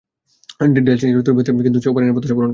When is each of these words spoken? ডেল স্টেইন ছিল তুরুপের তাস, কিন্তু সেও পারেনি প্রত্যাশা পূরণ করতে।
ডেল 0.75 0.95
স্টেইন 0.97 1.11
ছিল 1.13 1.21
তুরুপের 1.25 1.45
তাস, 1.47 1.61
কিন্তু 1.67 1.79
সেও 1.83 1.91
পারেনি 1.95 2.11
প্রত্যাশা 2.13 2.35
পূরণ 2.35 2.45
করতে। 2.47 2.49